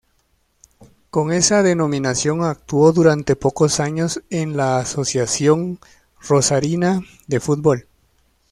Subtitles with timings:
[1.11, 5.77] Con esa denominación actuó durante pocos años en la Asociación
[6.19, 7.87] Rosarina de Fútbol.